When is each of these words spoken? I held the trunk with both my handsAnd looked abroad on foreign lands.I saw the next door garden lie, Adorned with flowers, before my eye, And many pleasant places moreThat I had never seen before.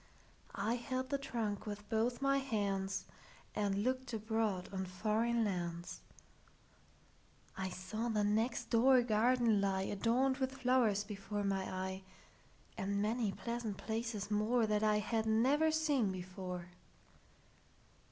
I 0.55 0.77
held 0.77 1.11
the 1.11 1.19
trunk 1.19 1.67
with 1.67 1.87
both 1.87 2.23
my 2.23 2.39
handsAnd 2.41 3.03
looked 3.83 4.11
abroad 4.13 4.67
on 4.73 4.83
foreign 4.87 5.43
lands.I 5.45 7.69
saw 7.69 8.09
the 8.09 8.23
next 8.23 8.71
door 8.71 9.03
garden 9.03 9.61
lie, 9.61 9.83
Adorned 9.83 10.37
with 10.37 10.53
flowers, 10.57 11.03
before 11.03 11.43
my 11.43 11.65
eye, 11.71 12.01
And 12.75 12.99
many 12.99 13.31
pleasant 13.31 13.77
places 13.77 14.29
moreThat 14.29 14.81
I 14.81 14.97
had 14.97 15.27
never 15.27 15.69
seen 15.69 16.11
before. 16.11 16.69